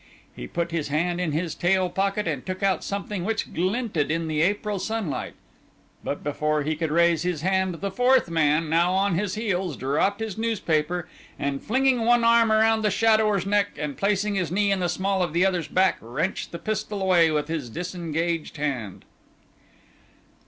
He 0.35 0.47
put 0.47 0.71
his 0.71 0.87
hand 0.87 1.21
in 1.21 1.31
his 1.31 1.53
tail 1.53 1.87
pocket 1.87 2.27
and 2.27 2.43
took 2.43 2.63
out 2.63 2.83
something 2.83 3.23
which 3.23 3.53
glinted 3.53 4.09
in 4.09 4.27
the 4.27 4.41
April 4.41 4.79
sunlight, 4.79 5.35
but 6.03 6.23
before 6.23 6.63
he 6.63 6.75
could 6.75 6.89
raise 6.89 7.21
his 7.21 7.41
hand 7.43 7.75
the 7.81 7.91
fourth 7.91 8.27
man, 8.27 8.67
now 8.67 8.93
on 8.93 9.13
his 9.13 9.35
heels, 9.35 9.77
dropped 9.77 10.19
his 10.19 10.39
newspaper, 10.39 11.07
and 11.37 11.61
flinging 11.61 12.03
one 12.03 12.23
arm 12.23 12.51
around 12.51 12.81
the 12.81 12.89
shadower's 12.89 13.45
neck, 13.45 13.77
and 13.77 13.95
placing 13.95 14.33
his 14.33 14.51
knee 14.51 14.71
in 14.71 14.79
the 14.79 14.89
small 14.89 15.21
of 15.21 15.33
the 15.33 15.45
other's 15.45 15.67
back, 15.67 15.99
wrenched 16.01 16.51
the 16.51 16.57
pistol 16.57 16.99
away 16.99 17.29
with 17.29 17.47
his 17.47 17.69
disengaged 17.69 18.57
hand. 18.57 19.05